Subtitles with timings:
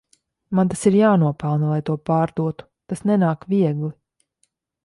[0.59, 3.93] Man tas ir jānopelna lai to pārdotu, tas nenāk viegli.